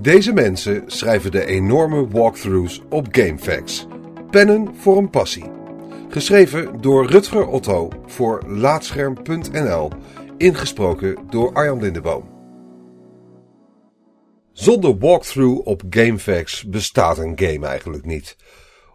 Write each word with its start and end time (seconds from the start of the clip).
Deze 0.00 0.32
mensen 0.32 0.82
schrijven 0.86 1.30
de 1.30 1.44
enorme 1.44 2.08
walkthroughs 2.08 2.82
op 2.88 3.06
GameFAQs. 3.10 3.86
Pennen 4.30 4.76
voor 4.76 4.96
een 4.96 5.10
passie. 5.10 5.44
Geschreven 6.08 6.80
door 6.80 7.06
Rutger 7.06 7.46
Otto 7.46 7.88
voor 8.06 8.42
Laatscherm.nl. 8.46 9.90
Ingesproken 10.36 11.16
door 11.28 11.52
Arjan 11.52 11.80
Lindeboom. 11.80 12.38
Zonder 14.52 14.98
walkthrough 14.98 15.66
op 15.66 15.82
GameFAQs 15.90 16.68
bestaat 16.68 17.18
een 17.18 17.38
game 17.38 17.66
eigenlijk 17.66 18.04
niet. 18.04 18.36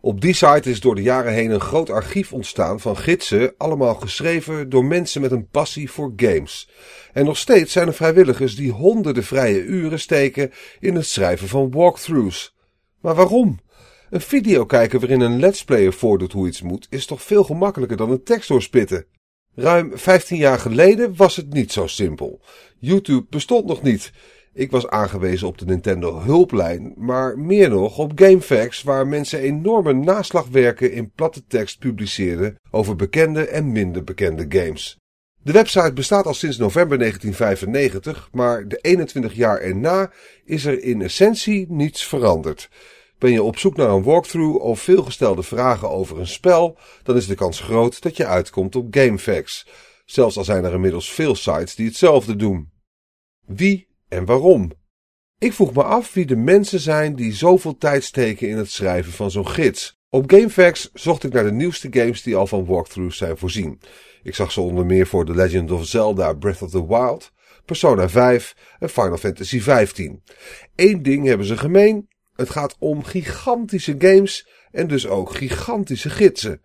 Op 0.05 0.21
die 0.21 0.33
site 0.33 0.69
is 0.69 0.79
door 0.79 0.95
de 0.95 1.01
jaren 1.01 1.33
heen 1.33 1.51
een 1.51 1.59
groot 1.59 1.89
archief 1.89 2.33
ontstaan 2.33 2.79
van 2.79 2.97
gidsen, 2.97 3.53
allemaal 3.57 3.95
geschreven 3.95 4.69
door 4.69 4.85
mensen 4.85 5.21
met 5.21 5.31
een 5.31 5.47
passie 5.47 5.91
voor 5.91 6.13
games. 6.15 6.69
En 7.13 7.25
nog 7.25 7.37
steeds 7.37 7.71
zijn 7.71 7.87
er 7.87 7.93
vrijwilligers 7.93 8.55
die 8.55 8.71
honderden 8.71 9.23
vrije 9.23 9.61
uren 9.61 9.99
steken 9.99 10.51
in 10.79 10.95
het 10.95 11.05
schrijven 11.05 11.47
van 11.47 11.71
walkthroughs. 11.71 12.55
Maar 13.01 13.15
waarom? 13.15 13.59
Een 14.09 14.21
video 14.21 14.65
kijken 14.65 14.99
waarin 14.99 15.21
een 15.21 15.39
let's 15.39 15.63
player 15.63 15.93
voordoet 15.93 16.31
hoe 16.31 16.47
iets 16.47 16.61
moet, 16.61 16.87
is 16.89 17.05
toch 17.05 17.21
veel 17.21 17.43
gemakkelijker 17.43 17.97
dan 17.97 18.11
een 18.11 18.23
tekst 18.23 18.47
doorspitten. 18.47 19.05
Ruim 19.55 19.91
15 19.97 20.37
jaar 20.37 20.59
geleden 20.59 21.15
was 21.15 21.35
het 21.35 21.53
niet 21.53 21.71
zo 21.71 21.87
simpel. 21.87 22.41
YouTube 22.79 23.25
bestond 23.29 23.65
nog 23.65 23.81
niet. 23.81 24.11
Ik 24.57 24.71
was 24.71 24.87
aangewezen 24.87 25.47
op 25.47 25.57
de 25.57 25.65
Nintendo 25.65 26.21
hulplijn, 26.21 26.93
maar 26.97 27.39
meer 27.39 27.69
nog 27.69 27.97
op 27.97 28.11
GameFAQs 28.21 28.83
waar 28.83 29.07
mensen 29.07 29.39
enorme 29.39 29.93
naslagwerken 29.93 30.91
in 30.91 31.11
platte 31.11 31.43
tekst 31.47 31.79
publiceerden 31.79 32.59
over 32.71 32.95
bekende 32.95 33.47
en 33.47 33.71
minder 33.71 34.03
bekende 34.03 34.45
games. 34.49 34.97
De 35.41 35.51
website 35.51 35.93
bestaat 35.93 36.25
al 36.25 36.33
sinds 36.33 36.57
november 36.57 36.97
1995, 36.97 38.29
maar 38.31 38.67
de 38.67 38.77
21 38.77 39.33
jaar 39.33 39.59
erna 39.59 40.11
is 40.45 40.65
er 40.65 40.83
in 40.83 41.01
essentie 41.01 41.65
niets 41.69 42.05
veranderd. 42.05 42.69
Ben 43.17 43.31
je 43.31 43.43
op 43.43 43.57
zoek 43.57 43.75
naar 43.75 43.89
een 43.89 44.03
walkthrough 44.03 44.59
of 44.59 44.79
veelgestelde 44.79 45.43
vragen 45.43 45.89
over 45.89 46.19
een 46.19 46.27
spel, 46.27 46.77
dan 47.03 47.15
is 47.15 47.27
de 47.27 47.35
kans 47.35 47.59
groot 47.59 48.01
dat 48.01 48.17
je 48.17 48.25
uitkomt 48.25 48.75
op 48.75 48.97
GameFAQs. 48.97 49.69
Zelfs 50.05 50.37
al 50.37 50.43
zijn 50.43 50.63
er 50.63 50.73
inmiddels 50.73 51.13
veel 51.13 51.35
sites 51.35 51.75
die 51.75 51.85
hetzelfde 51.85 52.35
doen. 52.35 52.69
Wie 53.45 53.93
en 54.15 54.25
waarom? 54.25 54.71
Ik 55.39 55.53
vroeg 55.53 55.73
me 55.73 55.83
af 55.83 56.13
wie 56.13 56.25
de 56.25 56.35
mensen 56.35 56.79
zijn 56.79 57.15
die 57.15 57.33
zoveel 57.33 57.77
tijd 57.77 58.03
steken 58.03 58.49
in 58.49 58.57
het 58.57 58.71
schrijven 58.71 59.11
van 59.11 59.31
zo'n 59.31 59.47
gids. 59.47 59.99
Op 60.09 60.31
GameFAQs 60.31 60.91
zocht 60.93 61.23
ik 61.23 61.33
naar 61.33 61.43
de 61.43 61.51
nieuwste 61.51 61.87
games 61.91 62.23
die 62.23 62.35
al 62.35 62.47
van 62.47 62.65
walkthroughs 62.65 63.17
zijn 63.17 63.37
voorzien. 63.37 63.81
Ik 64.23 64.35
zag 64.35 64.51
ze 64.51 64.61
onder 64.61 64.85
meer 64.85 65.07
voor 65.07 65.25
The 65.25 65.35
Legend 65.35 65.71
of 65.71 65.85
Zelda 65.85 66.33
Breath 66.33 66.61
of 66.61 66.69
the 66.69 66.87
Wild, 66.87 67.31
Persona 67.65 68.09
5 68.09 68.55
en 68.79 68.89
Final 68.89 69.17
Fantasy 69.17 69.59
15. 69.59 70.23
Eén 70.75 71.03
ding 71.03 71.25
hebben 71.25 71.45
ze 71.45 71.57
gemeen. 71.57 72.07
Het 72.33 72.49
gaat 72.49 72.75
om 72.79 73.03
gigantische 73.03 73.95
games 73.97 74.47
en 74.71 74.87
dus 74.87 75.07
ook 75.07 75.35
gigantische 75.35 76.09
gidsen. 76.09 76.61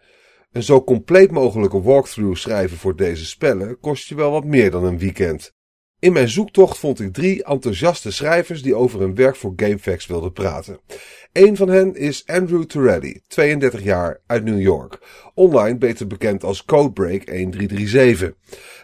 Een 0.52 0.62
zo 0.62 0.84
compleet 0.84 1.30
mogelijke 1.30 1.82
walkthrough 1.82 2.40
schrijven 2.40 2.76
voor 2.76 2.96
deze 2.96 3.26
spellen 3.26 3.78
kost 3.80 4.08
je 4.08 4.14
wel 4.14 4.30
wat 4.30 4.44
meer 4.44 4.70
dan 4.70 4.84
een 4.84 4.98
weekend. 4.98 5.54
In 6.00 6.12
mijn 6.12 6.28
zoektocht 6.28 6.78
vond 6.78 7.00
ik 7.00 7.12
drie 7.12 7.44
enthousiaste 7.44 8.10
schrijvers 8.10 8.62
die 8.62 8.74
over 8.74 9.00
hun 9.00 9.14
werk 9.14 9.36
voor 9.36 9.52
GameFAQs 9.56 10.06
wilden 10.06 10.32
praten. 10.32 10.80
Een 11.32 11.56
van 11.56 11.68
hen 11.68 11.96
is 11.96 12.26
Andrew 12.26 12.62
Torelli, 12.62 13.22
32 13.26 13.82
jaar, 13.82 14.20
uit 14.26 14.44
New 14.44 14.60
York. 14.60 14.98
Online 15.34 15.78
beter 15.78 16.06
bekend 16.06 16.44
als 16.44 16.64
Codebreak 16.64 17.26
1337. 17.26 18.34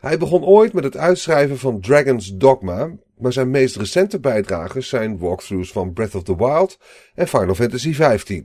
Hij 0.00 0.18
begon 0.18 0.44
ooit 0.44 0.72
met 0.72 0.84
het 0.84 0.96
uitschrijven 0.96 1.58
van 1.58 1.80
Dragon's 1.80 2.32
Dogma, 2.34 2.90
maar 3.18 3.32
zijn 3.32 3.50
meest 3.50 3.76
recente 3.76 4.20
bijdragers 4.20 4.88
zijn 4.88 5.18
walkthroughs 5.18 5.72
van 5.72 5.92
Breath 5.92 6.14
of 6.14 6.22
the 6.22 6.36
Wild 6.36 6.78
en 7.14 7.28
Final 7.28 7.54
Fantasy 7.54 7.90
XV. 7.90 8.42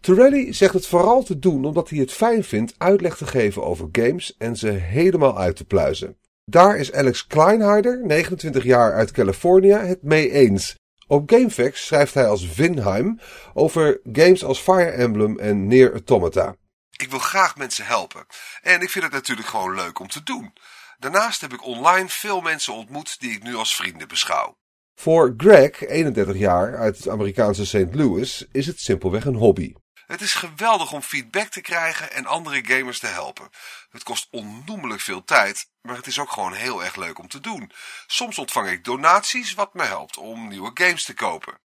Torelli 0.00 0.52
zegt 0.52 0.74
het 0.74 0.86
vooral 0.86 1.22
te 1.22 1.38
doen 1.38 1.64
omdat 1.64 1.88
hij 1.88 1.98
het 1.98 2.12
fijn 2.12 2.44
vindt 2.44 2.74
uitleg 2.78 3.16
te 3.16 3.26
geven 3.26 3.64
over 3.64 3.88
games 3.92 4.36
en 4.36 4.56
ze 4.56 4.68
helemaal 4.68 5.38
uit 5.38 5.56
te 5.56 5.64
pluizen. 5.64 6.16
Daar 6.50 6.76
is 6.76 6.92
Alex 6.92 7.26
Kleinharder, 7.26 8.06
29 8.06 8.64
jaar 8.64 8.92
uit 8.92 9.10
Californië, 9.10 9.72
het 9.72 10.02
mee 10.02 10.30
eens. 10.30 10.74
Op 11.06 11.32
GameFAQs 11.32 11.72
schrijft 11.72 12.14
hij 12.14 12.26
als 12.26 12.46
Vinheim 12.46 13.20
over 13.54 14.00
games 14.12 14.44
als 14.44 14.58
Fire 14.58 14.90
Emblem 14.90 15.38
en 15.38 15.66
Near 15.66 15.92
Automata. 15.92 16.54
Ik 16.96 17.10
wil 17.10 17.18
graag 17.18 17.56
mensen 17.56 17.86
helpen. 17.86 18.26
En 18.62 18.80
ik 18.80 18.90
vind 18.90 19.04
het 19.04 19.12
natuurlijk 19.12 19.48
gewoon 19.48 19.74
leuk 19.74 19.98
om 19.98 20.08
te 20.08 20.22
doen. 20.22 20.52
Daarnaast 20.98 21.40
heb 21.40 21.52
ik 21.52 21.64
online 21.64 22.08
veel 22.08 22.40
mensen 22.40 22.74
ontmoet 22.74 23.20
die 23.20 23.30
ik 23.30 23.42
nu 23.42 23.54
als 23.54 23.76
vrienden 23.76 24.08
beschouw. 24.08 24.56
Voor 24.94 25.34
Greg, 25.36 25.86
31 25.86 26.36
jaar 26.36 26.76
uit 26.76 26.96
het 26.96 27.08
Amerikaanse 27.08 27.66
St. 27.66 27.94
Louis, 27.94 28.46
is 28.52 28.66
het 28.66 28.80
simpelweg 28.80 29.24
een 29.24 29.34
hobby. 29.34 29.72
Het 30.08 30.20
is 30.20 30.34
geweldig 30.34 30.92
om 30.92 31.02
feedback 31.02 31.48
te 31.48 31.60
krijgen 31.60 32.12
en 32.12 32.26
andere 32.26 32.64
gamers 32.64 32.98
te 32.98 33.06
helpen. 33.06 33.48
Het 33.90 34.02
kost 34.02 34.28
onnoemelijk 34.30 35.00
veel 35.00 35.24
tijd, 35.24 35.70
maar 35.80 35.96
het 35.96 36.06
is 36.06 36.18
ook 36.18 36.30
gewoon 36.30 36.52
heel 36.52 36.84
erg 36.84 36.96
leuk 36.96 37.18
om 37.18 37.28
te 37.28 37.40
doen. 37.40 37.70
Soms 38.06 38.38
ontvang 38.38 38.68
ik 38.68 38.84
donaties 38.84 39.54
wat 39.54 39.74
me 39.74 39.82
helpt 39.82 40.16
om 40.16 40.48
nieuwe 40.48 40.70
games 40.74 41.04
te 41.04 41.14
kopen. 41.14 41.58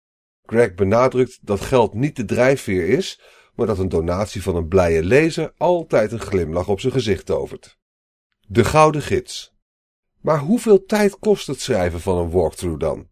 Greg 0.45 0.73
benadrukt 0.73 1.39
dat 1.41 1.61
geld 1.61 1.93
niet 1.93 2.15
de 2.15 2.25
drijfveer 2.25 2.87
is, 2.89 3.21
maar 3.55 3.67
dat 3.67 3.79
een 3.79 3.89
donatie 3.89 4.43
van 4.43 4.55
een 4.55 4.67
blije 4.67 5.03
lezer 5.03 5.53
altijd 5.57 6.11
een 6.11 6.21
glimlach 6.21 6.67
op 6.67 6.79
zijn 6.79 6.93
gezicht 6.93 7.25
tovert. 7.25 7.77
De 8.47 8.65
Gouden 8.65 9.01
Gids. 9.01 9.53
Maar 10.21 10.39
hoeveel 10.39 10.85
tijd 10.85 11.19
kost 11.19 11.47
het 11.47 11.61
schrijven 11.61 12.01
van 12.01 12.17
een 12.17 12.31
walkthrough 12.31 12.79
dan? 12.79 13.09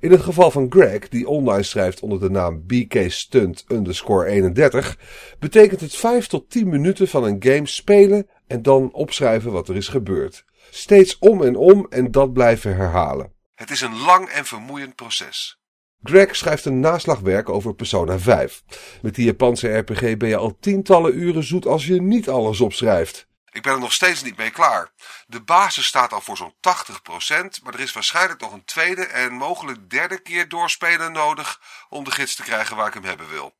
In 0.00 0.10
het 0.10 0.20
geval 0.20 0.50
van 0.50 0.66
Greg, 0.70 1.08
die 1.08 1.28
online 1.28 1.62
schrijft 1.62 2.00
onder 2.00 2.20
de 2.20 2.30
naam 2.30 2.66
BK 2.66 3.10
Stunt 3.10 3.64
31, 3.68 4.98
betekent 5.38 5.80
het 5.80 5.96
5 5.96 6.26
tot 6.26 6.50
10 6.50 6.68
minuten 6.68 7.08
van 7.08 7.24
een 7.24 7.36
game 7.38 7.66
spelen 7.66 8.28
en 8.46 8.62
dan 8.62 8.92
opschrijven 8.92 9.52
wat 9.52 9.68
er 9.68 9.76
is 9.76 9.88
gebeurd. 9.88 10.44
Steeds 10.70 11.18
om 11.18 11.42
en 11.42 11.56
om 11.56 11.86
en 11.90 12.10
dat 12.10 12.32
blijven 12.32 12.76
herhalen. 12.76 13.32
Het 13.54 13.70
is 13.70 13.80
een 13.80 13.98
lang 13.98 14.28
en 14.28 14.44
vermoeiend 14.44 14.94
proces. 14.94 15.60
Greg 16.02 16.36
schrijft 16.36 16.64
een 16.64 16.80
naslagwerk 16.80 17.48
over 17.48 17.74
Persona 17.74 18.18
5. 18.18 18.62
Met 19.02 19.14
die 19.14 19.24
Japanse 19.24 19.78
RPG 19.78 20.16
ben 20.16 20.28
je 20.28 20.36
al 20.36 20.56
tientallen 20.60 21.18
uren 21.18 21.44
zoet 21.44 21.66
als 21.66 21.86
je 21.86 22.02
niet 22.02 22.28
alles 22.28 22.60
opschrijft. 22.60 23.26
Ik 23.52 23.62
ben 23.62 23.72
er 23.72 23.78
nog 23.78 23.92
steeds 23.92 24.22
niet 24.22 24.36
mee 24.36 24.50
klaar. 24.50 24.90
De 25.26 25.42
basis 25.42 25.86
staat 25.86 26.12
al 26.12 26.20
voor 26.20 26.36
zo'n 26.36 26.54
80%, 26.54 27.62
maar 27.62 27.74
er 27.74 27.80
is 27.80 27.92
waarschijnlijk 27.92 28.40
nog 28.40 28.52
een 28.52 28.64
tweede 28.64 29.04
en 29.04 29.32
mogelijk 29.32 29.90
derde 29.90 30.22
keer 30.22 30.48
doorspelen 30.48 31.12
nodig 31.12 31.60
om 31.88 32.04
de 32.04 32.10
gids 32.10 32.34
te 32.34 32.42
krijgen 32.42 32.76
waar 32.76 32.86
ik 32.86 32.94
hem 32.94 33.04
hebben 33.04 33.28
wil. 33.30 33.54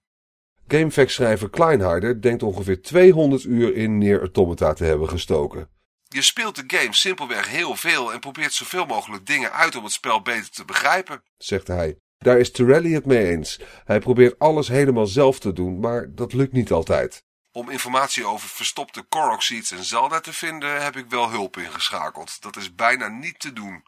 GameFAQ-schrijver 0.69 1.51
Kleinharder 1.51 2.21
denkt 2.23 2.43
ongeveer 2.43 2.83
200 2.83 3.45
uur 3.45 3.75
in 3.75 3.99
Near 3.99 4.21
Automata 4.21 4.73
te 4.73 4.85
hebben 4.85 5.09
gestoken. 5.09 5.69
Je 6.09 6.23
speelt 6.23 6.57
de 6.57 6.79
game 6.79 6.95
simpelweg 6.95 7.49
heel 7.49 7.77
veel 7.77 8.13
en 8.13 8.21
probeert 8.21 8.53
zoveel 8.53 8.87
mogelijk 8.87 9.27
dingen 9.27 9.53
uit 9.53 9.77
om 9.77 9.85
het 9.85 9.93
spel 9.93 10.23
beter 10.23 10.51
te 10.51 10.65
begrijpen, 10.65 11.23
zegt 11.37 11.67
hij. 11.67 11.97
Daar 12.19 12.39
is 12.39 12.51
Torelli 12.51 12.95
het 12.95 13.07
mee 13.07 13.27
eens. 13.27 13.61
Hij 13.85 13.99
probeert 13.99 14.39
alles 14.39 14.69
helemaal 14.69 15.07
zelf 15.07 15.39
te 15.39 15.53
doen, 15.53 15.81
maar 15.81 16.15
dat 16.15 16.33
lukt 16.33 16.53
niet 16.53 16.71
altijd. 16.71 17.25
Om 17.55 17.71
informatie 17.71 18.25
over 18.25 18.49
verstopte 18.49 19.03
Korok 19.03 19.43
Seeds 19.43 19.71
en 19.71 19.85
Zelda 19.85 20.21
te 20.21 20.33
vinden 20.33 20.83
heb 20.83 20.97
ik 20.97 21.07
wel 21.09 21.31
hulp 21.31 21.57
ingeschakeld. 21.57 22.43
Dat 22.43 22.57
is 22.57 22.75
bijna 22.75 23.09
niet 23.09 23.41
te 23.41 23.53
doen. 23.53 23.83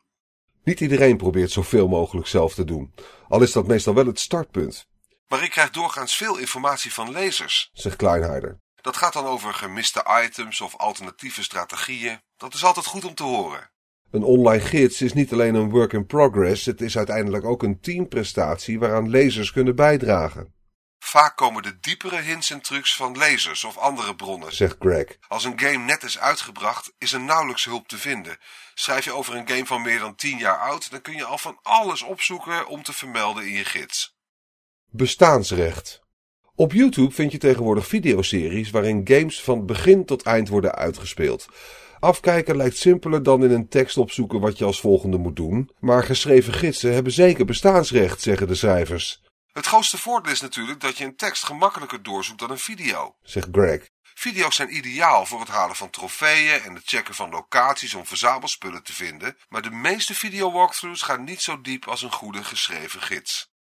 Niet 0.65 0.81
iedereen 0.81 1.17
probeert 1.17 1.51
zoveel 1.51 1.89
mogelijk 1.89 2.27
zelf 2.27 2.55
te 2.55 2.65
doen, 2.65 2.95
al 3.29 3.43
is 3.43 3.53
dat 3.53 3.67
meestal 3.67 3.95
wel 3.95 4.07
het 4.07 4.21
startpunt. 4.21 4.87
Maar 5.29 5.43
ik 5.43 5.51
krijg 5.51 5.71
doorgaans 5.71 6.17
veel 6.17 6.37
informatie 6.37 6.93
van 6.93 7.11
lezers, 7.11 7.71
zegt 7.73 7.97
Kleinharder. 7.97 8.61
Dat 8.81 8.97
gaat 8.97 9.13
dan 9.13 9.27
over 9.27 9.55
gemiste 9.55 10.23
items 10.25 10.61
of 10.61 10.77
alternatieve 10.77 11.43
strategieën. 11.43 12.21
Dat 12.37 12.55
is 12.55 12.65
altijd 12.65 12.87
goed 12.87 13.05
om 13.05 13.15
te 13.15 13.23
horen. 13.23 13.71
Een 14.11 14.23
online 14.23 14.65
gids 14.65 15.03
is 15.03 15.13
niet 15.13 15.33
alleen 15.33 15.55
een 15.55 15.71
work 15.71 15.93
in 15.93 16.07
progress, 16.07 16.65
het 16.65 16.81
is 16.81 16.97
uiteindelijk 16.97 17.45
ook 17.45 17.63
een 17.63 17.81
teamprestatie 17.81 18.79
waaraan 18.79 19.09
lezers 19.09 19.53
kunnen 19.53 19.77
bijdragen. 19.77 20.55
Vaak 21.15 21.37
komen 21.37 21.63
de 21.63 21.79
diepere 21.81 22.21
hints 22.21 22.51
en 22.51 22.61
trucs 22.61 22.97
van 22.97 23.19
lezers 23.19 23.65
of 23.65 23.79
andere 23.79 24.15
bronnen, 24.15 24.55
zegt 24.55 24.77
Greg. 24.79 25.07
Als 25.29 25.45
een 25.45 25.59
game 25.59 25.85
net 25.85 26.03
is 26.03 26.19
uitgebracht, 26.19 26.93
is 26.99 27.13
er 27.13 27.21
nauwelijks 27.21 27.65
hulp 27.65 27.89
te 27.89 27.99
vinden. 27.99 28.37
Schrijf 28.75 29.05
je 29.05 29.13
over 29.13 29.35
een 29.35 29.49
game 29.49 29.67
van 29.67 29.83
meer 29.83 29.99
dan 29.99 30.15
10 30.15 30.39
jaar 30.39 30.59
oud, 30.59 30.91
dan 30.91 31.01
kun 31.01 31.17
je 31.17 31.25
al 31.25 31.39
van 31.39 31.59
alles 31.63 32.03
opzoeken 32.03 32.67
om 32.67 32.83
te 32.83 32.93
vermelden 32.93 33.47
in 33.47 33.53
je 33.53 33.65
gids. 33.65 34.17
Bestaansrecht. 34.91 36.01
Op 36.55 36.73
YouTube 36.73 37.15
vind 37.15 37.33
je 37.33 37.39
tegenwoordig 37.39 37.87
videoseries 37.87 38.71
waarin 38.71 39.01
games 39.05 39.43
van 39.43 39.67
begin 39.67 40.05
tot 40.05 40.23
eind 40.23 40.49
worden 40.49 40.75
uitgespeeld. 40.75 41.47
Afkijken 41.99 42.57
lijkt 42.57 42.77
simpeler 42.77 43.23
dan 43.23 43.45
in 43.45 43.51
een 43.51 43.69
tekst 43.69 43.97
opzoeken 43.97 44.41
wat 44.41 44.59
je 44.59 44.65
als 44.65 44.81
volgende 44.81 45.17
moet 45.17 45.37
doen, 45.37 45.71
maar 45.79 46.05
geschreven 46.05 46.53
gidsen 46.53 46.93
hebben 46.93 47.13
zeker 47.13 47.45
bestaansrecht, 47.45 48.21
zeggen 48.21 48.47
de 48.47 48.55
schrijvers. 48.55 49.23
Het 49.55 49.67
grootste 49.67 49.99
voordeel 49.99 50.33
is 50.33 50.41
natuurlijk 50.41 50.81
dat 50.81 50.99
je 50.99 51.05
een 51.05 51.17
tekst 51.17 51.45
gemakkelijker 51.45 52.03
doorzoekt 52.03 52.39
dan 52.39 52.51
een 52.51 52.59
video, 52.59 53.17
zegt 53.23 53.49
Greg. 53.53 53.89
Video's 54.03 54.57
zijn 54.57 54.77
ideaal 54.77 55.27
voor 55.27 55.41
het 55.41 55.49
halen 55.49 55.77
van 55.77 55.91
trofeeën 55.91 56.63
en 56.63 56.75
het 56.75 56.83
checken 56.87 57.15
van 57.15 57.31
locaties 57.31 57.95
om 57.95 58.07
verzamelspullen 58.07 58.83
te 58.83 58.93
vinden, 58.93 59.37
maar 59.49 59.63
de 59.63 59.71
meeste 59.71 60.15
video-walkthroughs 60.15 61.03
gaan 61.03 61.25
niet 61.25 61.41
zo 61.41 61.61
diep 61.61 61.89
als 61.89 62.03
een 62.03 62.13
goede 62.13 62.45
geschreven 62.45 63.03
gids. 63.03 63.53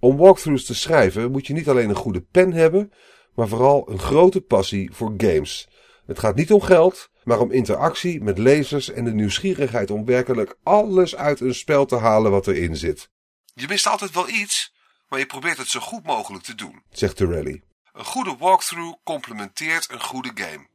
Om 0.00 0.16
walkthroughs 0.16 0.64
te 0.64 0.74
schrijven 0.74 1.30
moet 1.30 1.46
je 1.46 1.52
niet 1.52 1.68
alleen 1.68 1.88
een 1.88 1.94
goede 1.94 2.22
pen 2.22 2.52
hebben, 2.52 2.92
maar 3.34 3.48
vooral 3.48 3.90
een 3.90 4.00
grote 4.00 4.40
passie 4.40 4.90
voor 4.92 5.14
games. 5.16 5.68
Het 6.06 6.18
gaat 6.18 6.34
niet 6.34 6.52
om 6.52 6.60
geld, 6.60 7.10
maar 7.24 7.40
om 7.40 7.50
interactie 7.50 8.22
met 8.22 8.38
lezers 8.38 8.90
en 8.90 9.04
de 9.04 9.14
nieuwsgierigheid 9.14 9.90
om 9.90 10.04
werkelijk 10.04 10.56
alles 10.62 11.16
uit 11.16 11.40
een 11.40 11.54
spel 11.54 11.86
te 11.86 11.96
halen 11.96 12.30
wat 12.30 12.46
erin 12.46 12.76
zit. 12.76 13.10
Je 13.54 13.68
mist 13.68 13.86
altijd 13.86 14.10
wel 14.10 14.28
iets, 14.28 14.71
maar 15.12 15.20
je 15.20 15.26
probeert 15.26 15.58
het 15.58 15.68
zo 15.68 15.80
goed 15.80 16.06
mogelijk 16.06 16.44
te 16.44 16.54
doen, 16.54 16.82
zegt 16.90 17.16
Torelli. 17.16 17.62
Een 17.92 18.04
goede 18.04 18.36
walkthrough 18.38 18.98
complementeert 19.04 19.90
een 19.90 20.00
goede 20.00 20.30
game. 20.34 20.66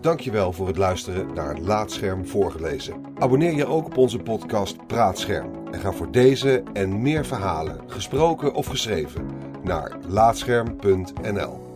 Dankjewel 0.00 0.52
voor 0.52 0.66
het 0.66 0.76
luisteren 0.76 1.34
naar 1.34 1.58
Laatscherm 1.58 2.26
voorgelezen. 2.26 3.04
Abonneer 3.18 3.54
je 3.54 3.66
ook 3.66 3.86
op 3.86 3.96
onze 3.96 4.18
podcast 4.18 4.86
Praatscherm 4.86 5.66
en 5.72 5.80
ga 5.80 5.92
voor 5.92 6.12
deze 6.12 6.62
en 6.72 7.02
meer 7.02 7.26
verhalen, 7.26 7.90
gesproken 7.90 8.54
of 8.54 8.66
geschreven, 8.66 9.30
naar 9.62 9.98
laatscherm.nl. 10.06 11.69